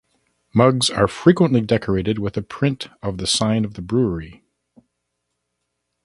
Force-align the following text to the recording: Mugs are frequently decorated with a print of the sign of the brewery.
Mugs 0.51 0.89
are 0.89 1.07
frequently 1.07 1.61
decorated 1.61 2.17
with 2.17 2.35
a 2.35 2.41
print 2.41 2.87
of 3.03 3.19
the 3.19 3.27
sign 3.27 3.63
of 3.63 3.75
the 3.75 3.83
brewery. 3.83 4.43